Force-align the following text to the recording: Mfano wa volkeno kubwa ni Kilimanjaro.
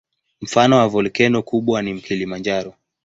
Mfano 0.41 0.77
wa 0.77 0.87
volkeno 0.87 1.43
kubwa 1.43 1.81
ni 1.81 2.01
Kilimanjaro. 2.01 2.73